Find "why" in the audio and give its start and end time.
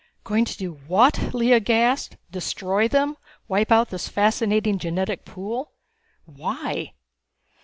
6.25-6.93